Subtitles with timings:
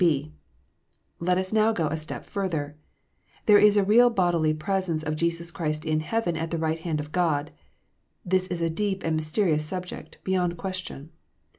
[0.03, 0.33] (b)
[1.19, 2.75] Let us now go a step further.
[3.45, 6.99] There is a real bodily presence of Jesus Christ in heaven at the right hand
[6.99, 7.51] of God.
[8.25, 11.11] This is a deep and mysterious subject, beyond question.